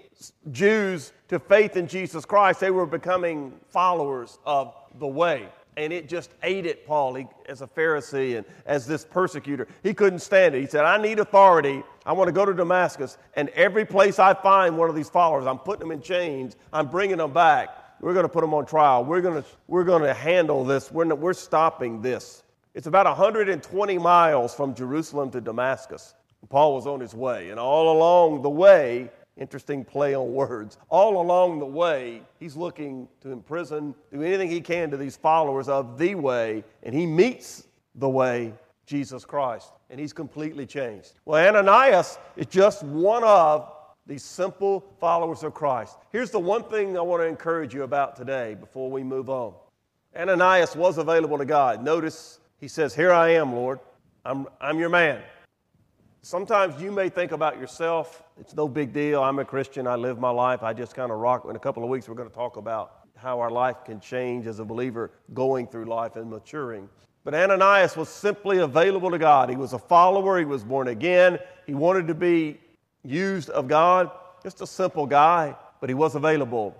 Jews 0.50 1.12
to 1.28 1.38
faith 1.38 1.76
in 1.76 1.86
Jesus 1.86 2.24
Christ. 2.24 2.58
They 2.58 2.70
were 2.70 2.86
becoming 2.86 3.52
followers 3.68 4.38
of 4.46 4.74
the 4.98 5.06
way. 5.06 5.50
And 5.76 5.92
it 5.92 6.08
just 6.08 6.30
ate 6.42 6.64
at 6.64 6.86
Paul 6.86 7.16
he, 7.16 7.26
as 7.50 7.60
a 7.60 7.66
Pharisee 7.66 8.38
and 8.38 8.46
as 8.64 8.86
this 8.86 9.04
persecutor. 9.04 9.68
He 9.82 9.92
couldn't 9.92 10.20
stand 10.20 10.54
it. 10.54 10.62
He 10.62 10.66
said, 10.66 10.86
I 10.86 10.96
need 10.96 11.18
authority. 11.18 11.82
I 12.06 12.14
want 12.14 12.28
to 12.28 12.32
go 12.32 12.46
to 12.46 12.54
Damascus. 12.54 13.18
And 13.34 13.50
every 13.50 13.84
place 13.84 14.18
I 14.18 14.32
find 14.32 14.78
one 14.78 14.88
of 14.88 14.96
these 14.96 15.10
followers, 15.10 15.46
I'm 15.46 15.58
putting 15.58 15.80
them 15.80 15.90
in 15.90 16.00
chains, 16.00 16.56
I'm 16.72 16.88
bringing 16.88 17.18
them 17.18 17.34
back. 17.34 17.82
We're 18.06 18.14
going 18.14 18.22
to 18.22 18.28
put 18.28 18.42
them 18.42 18.54
on 18.54 18.66
trial. 18.66 19.04
We're 19.04 19.20
going 19.20 19.42
to, 19.42 19.48
we're 19.66 19.82
going 19.82 20.04
to 20.04 20.14
handle 20.14 20.64
this. 20.64 20.92
We're, 20.92 21.12
we're 21.12 21.32
stopping 21.32 22.00
this. 22.00 22.44
It's 22.72 22.86
about 22.86 23.04
120 23.06 23.98
miles 23.98 24.54
from 24.54 24.76
Jerusalem 24.76 25.28
to 25.32 25.40
Damascus. 25.40 26.14
Paul 26.48 26.76
was 26.76 26.86
on 26.86 27.00
his 27.00 27.16
way. 27.16 27.50
And 27.50 27.58
all 27.58 27.98
along 27.98 28.42
the 28.42 28.48
way, 28.48 29.10
interesting 29.36 29.84
play 29.84 30.14
on 30.14 30.32
words, 30.32 30.78
all 30.88 31.20
along 31.20 31.58
the 31.58 31.66
way, 31.66 32.22
he's 32.38 32.54
looking 32.54 33.08
to 33.22 33.32
imprison, 33.32 33.92
do 34.12 34.22
anything 34.22 34.50
he 34.50 34.60
can 34.60 34.88
to 34.92 34.96
these 34.96 35.16
followers 35.16 35.68
of 35.68 35.98
the 35.98 36.14
way. 36.14 36.62
And 36.84 36.94
he 36.94 37.06
meets 37.06 37.66
the 37.96 38.08
way, 38.08 38.54
Jesus 38.86 39.24
Christ. 39.24 39.72
And 39.90 39.98
he's 39.98 40.12
completely 40.12 40.64
changed. 40.64 41.14
Well, 41.24 41.44
Ananias 41.44 42.18
is 42.36 42.46
just 42.46 42.84
one 42.84 43.24
of 43.24 43.68
these 44.06 44.22
simple 44.22 44.84
followers 45.00 45.42
of 45.42 45.54
Christ. 45.54 45.96
Here's 46.12 46.30
the 46.30 46.38
one 46.38 46.64
thing 46.64 46.96
I 46.96 47.00
want 47.00 47.22
to 47.22 47.26
encourage 47.26 47.74
you 47.74 47.82
about 47.82 48.16
today 48.16 48.54
before 48.54 48.90
we 48.90 49.02
move 49.02 49.28
on. 49.28 49.54
Ananias 50.16 50.76
was 50.76 50.98
available 50.98 51.38
to 51.38 51.44
God. 51.44 51.82
Notice 51.82 52.38
he 52.58 52.68
says, 52.68 52.94
Here 52.94 53.12
I 53.12 53.30
am, 53.30 53.52
Lord. 53.52 53.80
I'm, 54.24 54.46
I'm 54.60 54.78
your 54.78 54.88
man. 54.88 55.22
Sometimes 56.22 56.80
you 56.82 56.90
may 56.90 57.08
think 57.08 57.32
about 57.32 57.60
yourself, 57.60 58.24
it's 58.40 58.54
no 58.54 58.66
big 58.66 58.92
deal. 58.92 59.22
I'm 59.22 59.38
a 59.38 59.44
Christian. 59.44 59.86
I 59.86 59.94
live 59.94 60.18
my 60.18 60.30
life. 60.30 60.62
I 60.62 60.72
just 60.72 60.94
kind 60.94 61.12
of 61.12 61.18
rock. 61.18 61.46
In 61.48 61.54
a 61.54 61.60
couple 61.60 61.84
of 61.84 61.88
weeks, 61.88 62.08
we're 62.08 62.16
going 62.16 62.28
to 62.28 62.34
talk 62.34 62.56
about 62.56 63.06
how 63.16 63.38
our 63.40 63.50
life 63.50 63.84
can 63.84 64.00
change 64.00 64.46
as 64.46 64.58
a 64.58 64.64
believer 64.64 65.12
going 65.34 65.66
through 65.66 65.84
life 65.84 66.16
and 66.16 66.28
maturing. 66.28 66.88
But 67.22 67.34
Ananias 67.34 67.96
was 67.96 68.08
simply 68.08 68.58
available 68.58 69.10
to 69.10 69.18
God. 69.18 69.50
He 69.50 69.56
was 69.56 69.72
a 69.72 69.78
follower. 69.78 70.38
He 70.38 70.44
was 70.44 70.64
born 70.64 70.88
again. 70.88 71.38
He 71.66 71.74
wanted 71.74 72.06
to 72.08 72.14
be 72.14 72.58
used 73.06 73.50
of 73.50 73.68
God, 73.68 74.10
just 74.42 74.60
a 74.60 74.66
simple 74.66 75.06
guy, 75.06 75.54
but 75.80 75.88
he 75.88 75.94
was 75.94 76.14
available. 76.14 76.74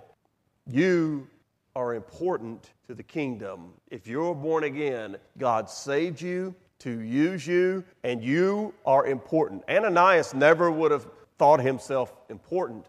You 0.69 1.27
are 1.75 1.93
important 1.93 2.71
to 2.87 2.95
the 2.95 3.03
kingdom. 3.03 3.73
If 3.89 4.07
you're 4.07 4.35
born 4.35 4.63
again, 4.63 5.17
God 5.37 5.69
saved 5.69 6.21
you 6.21 6.55
to 6.79 6.99
use 7.01 7.47
you, 7.47 7.83
and 8.03 8.23
you 8.23 8.73
are 8.85 9.07
important. 9.07 9.63
Ananias 9.69 10.33
never 10.33 10.69
would 10.71 10.91
have 10.91 11.07
thought 11.37 11.59
himself 11.59 12.13
important. 12.29 12.85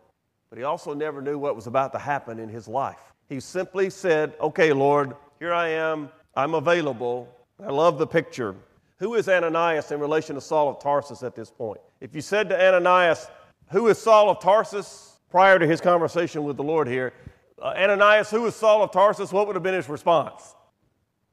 but 0.50 0.59
he 0.59 0.64
also 0.64 0.95
never 0.95 1.21
knew 1.21 1.38
what 1.38 1.54
was 1.54 1.66
about 1.66 1.92
to 1.92 1.99
happen 1.99 2.38
in 2.38 2.49
his 2.49 2.66
life. 2.66 2.99
He 3.28 3.40
simply 3.40 3.90
said, 3.90 4.33
Okay, 4.40 4.73
Lord, 4.73 5.14
here 5.38 5.52
I 5.52 5.68
am. 5.68 6.09
I'm 6.35 6.54
available. 6.54 7.28
I 7.62 7.71
love 7.71 7.99
the 7.99 8.07
picture. 8.07 8.54
Who 8.99 9.14
is 9.14 9.28
Ananias 9.28 9.93
in 9.93 10.00
relation 10.00 10.35
to 10.35 10.40
Saul 10.40 10.69
of 10.69 10.81
Tarsus 10.81 11.23
at 11.23 11.35
this 11.35 11.50
point? 11.50 11.81
If 12.00 12.14
you 12.14 12.21
said 12.21 12.49
to 12.49 12.61
Ananias, 12.61 13.28
Who 13.71 13.88
is 13.88 13.99
Saul 13.99 14.31
of 14.31 14.40
Tarsus? 14.40 15.19
prior 15.31 15.59
to 15.59 15.67
his 15.67 15.81
conversation 15.81 16.45
with 16.45 16.57
the 16.57 16.62
Lord 16.62 16.88
here, 16.88 17.12
uh, 17.61 17.75
Ananias, 17.76 18.31
who 18.31 18.47
is 18.47 18.55
Saul 18.55 18.83
of 18.83 18.93
Tarsus, 18.93 19.33
what 19.33 19.47
would 19.47 19.57
have 19.57 19.62
been 19.62 19.75
his 19.75 19.88
response? 19.88 20.55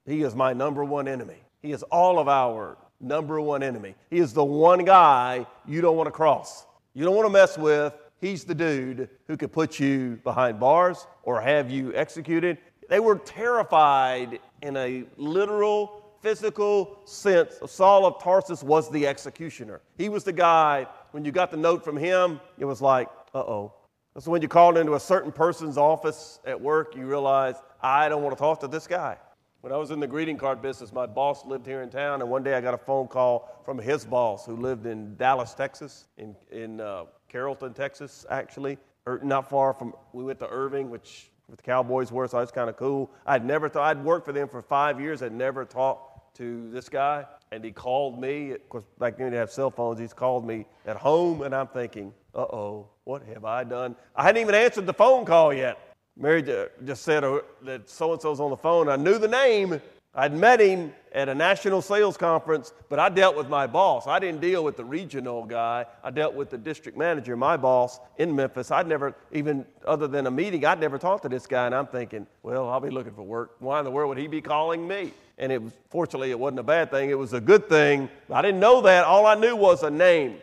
He 0.05 0.23
is 0.23 0.35
my 0.35 0.53
number 0.53 0.83
one 0.83 1.07
enemy. 1.07 1.37
He 1.61 1.71
is 1.71 1.83
all 1.83 2.19
of 2.19 2.27
our 2.27 2.77
number 2.99 3.39
one 3.39 3.63
enemy. 3.63 3.95
He 4.09 4.19
is 4.19 4.33
the 4.33 4.43
one 4.43 4.85
guy 4.85 5.45
you 5.67 5.81
don't 5.81 5.97
want 5.97 6.07
to 6.07 6.11
cross. 6.11 6.65
You 6.93 7.03
don't 7.03 7.15
want 7.15 7.25
to 7.27 7.33
mess 7.33 7.57
with. 7.57 7.93
He's 8.21 8.43
the 8.43 8.55
dude 8.55 9.09
who 9.27 9.37
could 9.37 9.51
put 9.51 9.79
you 9.79 10.19
behind 10.23 10.59
bars 10.59 11.05
or 11.23 11.41
have 11.41 11.69
you 11.69 11.93
executed. 11.93 12.57
They 12.89 12.99
were 12.99 13.17
terrified 13.17 14.39
in 14.61 14.77
a 14.77 15.03
literal, 15.17 16.04
physical 16.25 16.97
sense. 17.05 17.59
Saul 17.67 18.03
of 18.07 18.19
Tarsus 18.19 18.63
was 18.63 18.89
the 18.89 19.05
executioner. 19.05 19.81
He 19.95 20.09
was 20.09 20.23
the 20.23 20.33
guy, 20.33 20.87
when 21.11 21.23
you 21.23 21.31
got 21.31 21.51
the 21.51 21.57
note 21.57 21.85
from 21.85 21.95
him, 21.95 22.39
it 22.57 22.65
was 22.65 22.81
like, 22.81 23.09
uh 23.35 23.41
oh. 23.41 23.73
So 24.17 24.31
when 24.31 24.41
you 24.41 24.47
called 24.47 24.79
into 24.79 24.95
a 24.95 24.99
certain 24.99 25.31
person's 25.31 25.77
office 25.77 26.39
at 26.43 26.59
work, 26.59 26.95
you 26.95 27.05
realize, 27.05 27.57
I 27.79 28.09
don't 28.09 28.23
want 28.23 28.35
to 28.35 28.41
talk 28.41 28.59
to 28.61 28.67
this 28.67 28.87
guy. 28.87 29.17
When 29.61 29.71
I 29.71 29.77
was 29.77 29.91
in 29.91 29.99
the 29.99 30.07
greeting 30.07 30.35
card 30.35 30.63
business, 30.63 30.91
my 30.91 31.05
boss 31.05 31.45
lived 31.45 31.67
here 31.67 31.83
in 31.83 31.91
town, 31.91 32.21
and 32.23 32.31
one 32.31 32.41
day 32.41 32.55
I 32.55 32.61
got 32.61 32.73
a 32.73 32.79
phone 32.79 33.07
call 33.07 33.61
from 33.63 33.77
his 33.77 34.03
boss 34.03 34.47
who 34.47 34.55
lived 34.55 34.87
in 34.87 35.15
Dallas, 35.17 35.53
Texas, 35.53 36.07
in, 36.17 36.35
in 36.51 36.81
uh, 36.81 37.03
Carrollton, 37.29 37.75
Texas, 37.75 38.25
actually, 38.31 38.79
or 39.05 39.19
not 39.21 39.47
far 39.47 39.73
from, 39.73 39.93
we 40.11 40.23
went 40.23 40.39
to 40.39 40.49
Irving, 40.49 40.89
which 40.89 41.29
the 41.51 41.57
Cowboys 41.57 42.11
were, 42.11 42.27
so 42.27 42.39
that's 42.39 42.51
kind 42.51 42.67
of 42.67 42.77
cool. 42.77 43.11
I'd 43.27 43.45
never 43.45 43.69
thought, 43.69 43.83
I'd 43.83 44.03
worked 44.03 44.25
for 44.25 44.33
them 44.33 44.47
for 44.47 44.63
five 44.63 44.99
years, 44.99 45.21
I'd 45.21 45.31
never 45.31 45.65
talked 45.65 46.14
to 46.35 46.69
this 46.71 46.89
guy, 46.89 47.25
and 47.51 47.63
he 47.63 47.71
called 47.71 48.19
me, 48.19 48.51
of 48.51 48.69
course, 48.69 48.83
back 48.99 49.17
then 49.17 49.31
they 49.31 49.37
have 49.37 49.51
cell 49.51 49.71
phones, 49.71 49.99
he's 49.99 50.13
called 50.13 50.45
me 50.45 50.65
at 50.85 50.97
home, 50.97 51.41
and 51.41 51.55
I'm 51.55 51.67
thinking, 51.67 52.13
uh 52.33 52.41
oh, 52.41 52.87
what 53.03 53.23
have 53.23 53.45
I 53.45 53.63
done? 53.63 53.95
I 54.15 54.23
hadn't 54.23 54.41
even 54.41 54.55
answered 54.55 54.85
the 54.85 54.93
phone 54.93 55.25
call 55.25 55.53
yet. 55.53 55.95
Mary 56.17 56.41
just 56.85 57.03
said 57.03 57.23
uh, 57.23 57.39
that 57.63 57.89
so 57.89 58.13
and 58.13 58.21
so's 58.21 58.39
on 58.39 58.49
the 58.49 58.57
phone. 58.57 58.87
I 58.87 58.95
knew 58.95 59.17
the 59.17 59.27
name. 59.27 59.81
I'd 60.15 60.33
met 60.33 60.61
him 60.61 60.93
at 61.11 61.27
a 61.27 61.35
national 61.35 61.81
sales 61.81 62.15
conference, 62.15 62.73
but 62.87 62.99
I 62.99 63.09
dealt 63.09 63.35
with 63.35 63.49
my 63.49 63.67
boss. 63.67 64.07
I 64.07 64.17
didn't 64.19 64.39
deal 64.39 64.63
with 64.63 64.77
the 64.77 64.85
regional 64.85 65.45
guy. 65.45 65.85
I 66.03 66.09
dealt 66.09 66.35
with 66.35 66.49
the 66.49 66.57
district 66.57 66.97
manager, 66.97 67.35
my 67.35 67.57
boss 67.57 67.99
in 68.17 68.33
Memphis. 68.33 68.71
I'd 68.71 68.87
never, 68.87 69.13
even 69.33 69.65
other 69.85 70.07
than 70.07 70.25
a 70.27 70.31
meeting, 70.31 70.65
I'd 70.65 70.79
never 70.79 70.97
talked 70.97 71.23
to 71.23 71.29
this 71.29 71.45
guy. 71.47 71.65
And 71.65 71.75
I'm 71.75 71.87
thinking, 71.87 72.27
well, 72.43 72.69
I'll 72.69 72.79
be 72.79 72.89
looking 72.89 73.13
for 73.13 73.23
work. 73.23 73.55
Why 73.59 73.79
in 73.79 73.85
the 73.85 73.91
world 73.91 74.09
would 74.09 74.17
he 74.17 74.27
be 74.27 74.41
calling 74.41 74.87
me? 74.87 75.11
And 75.37 75.51
it 75.51 75.61
was, 75.61 75.73
fortunately, 75.89 76.31
it 76.31 76.39
wasn't 76.39 76.59
a 76.59 76.63
bad 76.63 76.91
thing. 76.91 77.09
It 77.09 77.17
was 77.17 77.33
a 77.33 77.41
good 77.41 77.67
thing. 77.67 78.09
I 78.31 78.41
didn't 78.41 78.61
know 78.61 78.79
that. 78.81 79.03
All 79.03 79.25
I 79.25 79.35
knew 79.35 79.55
was 79.55 79.83
a 79.83 79.89
name. 79.89 80.37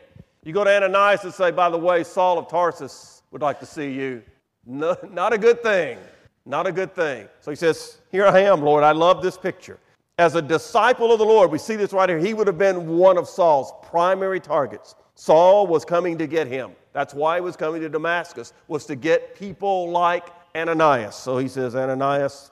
You 0.45 0.53
go 0.53 0.65
to 0.65 0.71
Ananias 0.71 1.25
and 1.25 1.33
say, 1.33 1.51
by 1.51 1.71
the 1.71 1.79
way, 1.79 2.05
Saul 2.05 2.39
of 2.39 2.49
Tarsus 2.49 3.23
would 3.31 3.41
like 3.41 3.61
to 3.61 3.67
see 3.67 3.93
you. 3.93 4.23
No, 4.67 4.97
not 5.11 5.33
a 5.33 5.39
good 5.39 5.63
thing. 5.63 5.99
Not 6.45 6.67
a 6.67 6.73
good 6.73 6.95
thing. 6.95 7.29
So 7.41 7.51
he 7.51 7.57
says, 7.57 7.99
Here 8.11 8.27
I 8.27 8.41
am, 8.41 8.63
Lord. 8.63 8.83
I 8.83 8.93
love 8.93 9.23
this 9.23 9.39
picture. 9.39 9.79
As 10.19 10.35
a 10.35 10.43
disciple 10.43 11.13
of 11.13 11.19
the 11.19 11.25
Lord, 11.25 11.51
we 11.51 11.59
see 11.59 11.77
this 11.77 11.93
right 11.93 12.09
here. 12.09 12.19
He 12.19 12.35
would 12.35 12.47
have 12.47 12.59
been 12.59 12.99
one 12.99 13.17
of 13.17 13.29
Saul's 13.29 13.73
primary 13.83 14.41
targets. 14.41 14.95
Saul 15.15 15.67
was 15.67 15.85
coming 15.85 16.19
to 16.19 16.27
get 16.27 16.47
him. 16.47 16.73
That's 16.93 17.15
why 17.15 17.37
he 17.37 17.41
was 17.41 17.57
coming 17.57 17.81
to 17.81 17.89
Damascus, 17.89 18.53
was 18.69 18.85
to 18.87 18.97
get 18.97 19.35
people 19.35 19.91
like 19.91 20.27
Ananias. 20.55 21.15
So 21.15 21.39
he 21.39 21.49
says, 21.49 21.75
Ananias, 21.75 22.51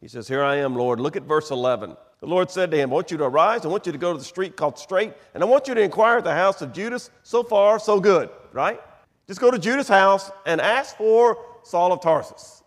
he 0.00 0.08
says, 0.08 0.26
Here 0.26 0.42
I 0.42 0.56
am, 0.56 0.74
Lord. 0.74 0.98
Look 0.98 1.16
at 1.16 1.22
verse 1.22 1.50
11. 1.50 1.96
The 2.20 2.26
Lord 2.26 2.50
said 2.50 2.70
to 2.70 2.76
him, 2.76 2.90
I 2.90 2.94
want 2.94 3.10
you 3.10 3.18
to 3.18 3.24
arise. 3.24 3.64
I 3.64 3.68
want 3.68 3.84
you 3.86 3.92
to 3.92 3.98
go 3.98 4.12
to 4.12 4.18
the 4.18 4.24
street 4.24 4.56
called 4.56 4.78
Straight, 4.78 5.12
and 5.34 5.42
I 5.42 5.46
want 5.46 5.68
you 5.68 5.74
to 5.74 5.80
inquire 5.80 6.18
at 6.18 6.24
the 6.24 6.32
house 6.32 6.62
of 6.62 6.72
Judas. 6.72 7.10
So 7.22 7.42
far, 7.42 7.78
so 7.78 8.00
good, 8.00 8.30
right? 8.52 8.80
Just 9.28 9.40
go 9.40 9.50
to 9.50 9.58
Judas' 9.58 9.88
house 9.88 10.30
and 10.46 10.60
ask 10.60 10.96
for 10.96 11.38
Saul 11.62 11.92
of 11.92 12.00
Tarsus. 12.00 12.62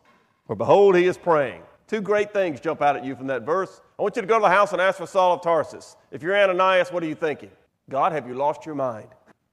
For 0.50 0.56
behold, 0.56 0.96
he 0.96 1.06
is 1.06 1.16
praying. 1.16 1.62
Two 1.88 2.02
great 2.02 2.34
things 2.34 2.60
jump 2.60 2.82
out 2.82 2.96
at 2.96 3.06
you 3.06 3.16
from 3.16 3.28
that 3.28 3.44
verse. 3.44 3.82
I 4.00 4.02
want 4.02 4.16
you 4.16 4.24
to 4.24 4.28
go 4.28 4.40
to 4.40 4.42
the 4.42 4.50
house 4.50 4.74
and 4.74 4.82
ask 4.82 4.98
for 4.98 5.06
Saul 5.06 5.36
of 5.36 5.44
Tarsus. 5.44 5.96
If 6.10 6.24
you're 6.24 6.36
Ananias, 6.36 6.92
what 6.92 7.04
are 7.04 7.06
you 7.06 7.14
thinking? 7.14 7.52
God, 7.88 8.14
have 8.14 8.28
you 8.28 8.34
lost 8.34 8.66
your 8.66 8.74
mind? 8.74 9.10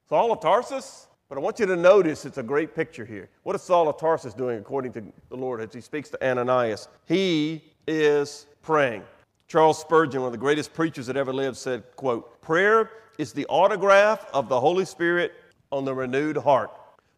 Saul 0.08 0.32
of 0.32 0.40
Tarsus? 0.40 1.08
But 1.28 1.36
I 1.36 1.42
want 1.42 1.58
you 1.58 1.66
to 1.66 1.76
notice 1.76 2.24
it's 2.24 2.38
a 2.38 2.42
great 2.42 2.74
picture 2.74 3.04
here. 3.04 3.28
What 3.42 3.54
is 3.54 3.60
Saul 3.60 3.90
of 3.90 3.98
Tarsus 3.98 4.32
doing 4.32 4.58
according 4.58 4.94
to 4.94 5.04
the 5.28 5.36
Lord 5.36 5.60
as 5.60 5.74
he 5.74 5.82
speaks 5.82 6.08
to 6.08 6.26
Ananias? 6.26 6.88
He 7.04 7.62
is 7.86 8.46
praying. 8.62 9.02
Charles 9.48 9.78
Spurgeon, 9.78 10.22
one 10.22 10.28
of 10.28 10.32
the 10.32 10.38
greatest 10.38 10.72
preachers 10.72 11.08
that 11.08 11.16
ever 11.18 11.34
lived, 11.34 11.58
said, 11.58 11.84
quote, 11.96 12.40
Prayer 12.40 12.88
is 13.18 13.34
the 13.34 13.44
autograph 13.48 14.24
of 14.32 14.48
the 14.48 14.58
Holy 14.58 14.86
Spirit 14.86 15.34
on 15.70 15.84
the 15.84 15.92
renewed 15.92 16.38
heart. 16.38 16.70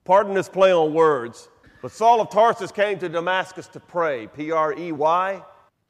Pardon 0.05 0.35
this 0.35 0.49
play 0.49 0.73
on 0.73 0.93
words, 0.93 1.49
but 1.81 1.93
Saul 1.93 2.21
of 2.21 2.31
Tarsus 2.31 2.73
came 2.73 2.99
to 2.99 3.09
Damascus 3.09 3.69
to 3.69 3.81
pray, 3.81 4.27
P 4.27 4.51
R 4.51 4.77
E 4.79 4.93
Y, 4.93 5.43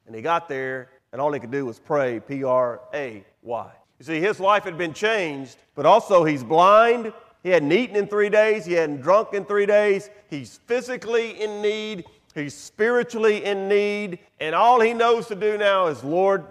and 0.07 0.15
he 0.15 0.23
got 0.23 0.49
there, 0.49 0.91
and 1.13 1.21
all 1.21 1.33
he 1.33 1.41
could 1.41 1.51
do 1.51 1.67
was 1.67 1.79
pray, 1.79 2.21
P 2.21 2.45
R 2.45 2.81
A 2.95 3.25
Y. 3.43 3.71
You 3.99 4.05
see, 4.05 4.21
his 4.21 4.39
life 4.39 4.65
had 4.65 4.79
been 4.79 4.93
changed, 4.93 5.57
but 5.75 5.87
also 5.87 6.25
he's 6.25 6.45
blind. 6.45 7.13
He 7.43 7.51
hadn't 7.51 7.73
eaten 7.73 7.97
in 7.97 8.07
three 8.07 8.29
days. 8.29 8.65
He 8.65 8.75
hadn't 8.75 9.01
drunk 9.01 9.33
in 9.33 9.45
three 9.45 9.67
days. 9.67 10.11
He's 10.29 10.61
physically 10.67 11.41
in 11.41 11.63
need. 11.63 12.05
He's 12.35 12.55
spiritually 12.55 13.45
in 13.45 13.69
need. 13.69 14.19
And 14.39 14.55
all 14.55 14.81
he 14.81 14.93
knows 14.93 15.27
to 15.29 15.35
do 15.35 15.57
now 15.57 15.87
is, 15.87 16.05
Lord, 16.05 16.45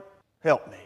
help 0.44 0.70
me. 0.70 0.77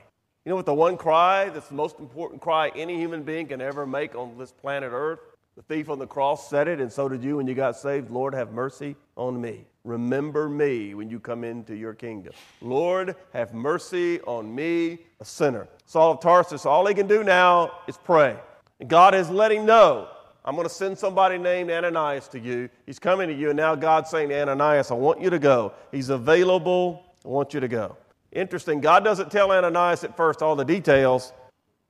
You 0.45 0.49
know 0.49 0.55
what 0.55 0.65
the 0.65 0.73
one 0.73 0.97
cry 0.97 1.49
that's 1.49 1.67
the 1.67 1.75
most 1.75 1.99
important 1.99 2.41
cry 2.41 2.71
any 2.75 2.97
human 2.97 3.23
being 3.23 3.47
can 3.47 3.61
ever 3.61 3.85
make 3.85 4.15
on 4.15 4.37
this 4.37 4.51
planet 4.51 4.91
Earth? 4.91 5.19
The 5.67 5.75
thief 5.75 5.89
on 5.89 5.99
the 5.99 6.07
cross 6.07 6.49
said 6.49 6.67
it, 6.67 6.81
and 6.81 6.91
so 6.91 7.07
did 7.07 7.23
you 7.23 7.37
when 7.37 7.45
you 7.45 7.53
got 7.53 7.77
saved. 7.77 8.09
Lord, 8.09 8.33
have 8.33 8.51
mercy 8.51 8.95
on 9.15 9.39
me. 9.39 9.65
Remember 9.83 10.49
me 10.49 10.95
when 10.95 11.07
you 11.07 11.19
come 11.19 11.43
into 11.43 11.75
your 11.75 11.93
kingdom. 11.93 12.33
Lord, 12.61 13.15
have 13.31 13.53
mercy 13.53 14.19
on 14.21 14.53
me, 14.53 14.99
a 15.19 15.25
sinner. 15.25 15.67
Saul 15.85 16.13
of 16.13 16.19
Tarsus, 16.19 16.65
all 16.65 16.87
he 16.87 16.95
can 16.95 17.05
do 17.05 17.23
now 17.23 17.73
is 17.87 17.95
pray. 17.95 18.37
And 18.79 18.89
God 18.89 19.13
is 19.13 19.29
letting 19.29 19.63
know, 19.63 20.07
I'm 20.43 20.55
going 20.55 20.67
to 20.67 20.73
send 20.73 20.97
somebody 20.97 21.37
named 21.37 21.69
Ananias 21.69 22.27
to 22.29 22.39
you. 22.39 22.67
He's 22.87 22.97
coming 22.97 23.27
to 23.27 23.35
you, 23.35 23.49
and 23.49 23.57
now 23.57 23.75
God's 23.75 24.09
saying 24.09 24.29
to 24.29 24.41
Ananias, 24.41 24.89
I 24.89 24.95
want 24.95 25.21
you 25.21 25.29
to 25.29 25.39
go. 25.39 25.73
He's 25.91 26.09
available. 26.09 27.03
I 27.23 27.27
want 27.27 27.53
you 27.53 27.59
to 27.59 27.67
go. 27.67 27.97
Interesting. 28.31 28.81
God 28.81 29.03
doesn't 29.03 29.31
tell 29.31 29.51
Ananias 29.51 30.03
at 30.03 30.17
first 30.17 30.41
all 30.41 30.55
the 30.55 30.65
details. 30.65 31.33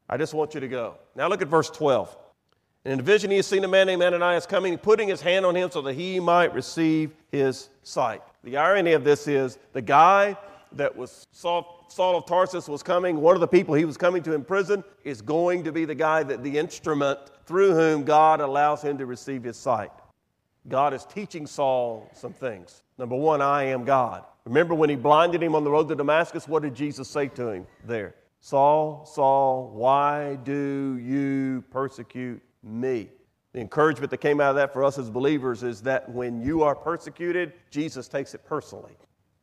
I 0.10 0.18
just 0.18 0.34
want 0.34 0.54
you 0.56 0.60
to 0.60 0.68
go. 0.68 0.96
Now 1.16 1.30
look 1.30 1.42
at 1.42 1.48
verse 1.48 1.70
12. 1.70 2.18
And 2.84 2.94
in 2.94 3.00
a 3.00 3.04
vision, 3.04 3.30
he 3.30 3.38
has 3.38 3.46
seen 3.46 3.64
a 3.64 3.68
man 3.68 3.88
named 3.88 4.02
Ananias 4.02 4.48
coming, 4.48 4.78
putting 4.78 5.08
his 5.08 5.22
hand 5.22 5.46
on 5.46 5.56
him 5.56 5.70
so 5.70 5.82
that 5.84 5.94
he 5.94 6.20
might 6.20 6.54
receive 6.54 7.12
his 7.32 7.70
sight. 7.84 8.22
The 8.44 8.58
irony 8.58 8.94
of 8.94 9.04
this 9.04 9.28
is 9.28 9.60
the 9.74 9.82
guy 9.82 10.36
that 10.74 10.96
was 10.96 11.28
Saul, 11.32 11.86
Saul 11.90 12.18
of 12.18 12.26
Tarsus 12.26 12.68
was 12.68 12.82
coming, 12.82 13.22
one 13.22 13.36
of 13.36 13.42
the 13.42 13.48
people 13.48 13.76
he 13.76 13.86
was 13.86 13.98
coming 13.98 14.24
to 14.24 14.34
in 14.34 14.44
prison, 14.44 14.84
is 15.04 15.22
going 15.22 15.64
to 15.66 15.72
be 15.72 15.86
the 15.86 15.94
guy 15.94 16.24
that 16.24 16.44
the 16.44 16.58
instrument 16.58 17.20
through 17.46 17.76
whom 17.76 18.04
God 18.04 18.42
allows 18.42 18.82
him 18.82 18.98
to 18.98 19.06
receive 19.06 19.44
his 19.44 19.58
sight. 19.58 19.92
God 20.68 20.94
is 20.94 21.06
teaching 21.06 21.46
Saul 21.46 22.10
some 22.14 22.34
things. 22.34 22.84
Number 22.98 23.16
one, 23.16 23.42
I 23.42 23.64
am 23.64 23.84
God. 23.84 24.24
Remember 24.46 24.74
when 24.74 24.90
he 24.90 24.96
blinded 24.96 25.44
him 25.44 25.54
on 25.54 25.64
the 25.64 25.70
road 25.70 25.88
to 25.90 25.96
Damascus, 25.96 26.48
what 26.48 26.64
did 26.64 26.74
Jesus 26.74 27.08
say 27.08 27.28
to 27.30 27.50
him 27.50 27.68
there? 27.86 28.16
Saul, 28.40 29.06
Saul, 29.06 29.70
why 29.74 30.36
do 30.44 30.98
you 30.98 31.64
persecute 31.70 32.42
me. 32.64 33.10
The 33.54 33.60
encouragement 33.60 34.12
that 34.12 34.18
came 34.18 34.40
out 34.40 34.52
of 34.52 34.56
that 34.56 34.72
for 34.72 34.84
us 34.84 34.98
as 34.98 35.10
believers 35.10 35.64
is 35.64 35.82
that 35.82 36.10
when 36.10 36.42
you 36.42 36.64
are 36.64 36.76
persecuted, 36.76 37.54
Jesus 37.70 38.08
takes 38.08 38.34
it 38.34 38.46
personally. 38.46 38.98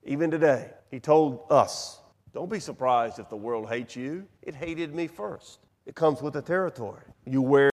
Even 0.05 0.31
today, 0.31 0.71
He 0.91 0.99
told 0.99 1.45
us, 1.51 2.01
don't 2.33 2.51
be 2.51 2.61
surprised 2.61 3.19
if 3.19 3.29
the 3.29 3.37
world 3.37 3.69
hates 3.69 3.97
you. 3.97 4.27
It 4.43 4.55
hated 4.55 4.95
me 4.95 5.07
first. 5.07 5.61
It 5.87 5.95
comes 5.95 6.23
with 6.23 6.35
the 6.35 6.43
territory. 6.43 7.03
You 7.25 7.43
wear 7.43 7.67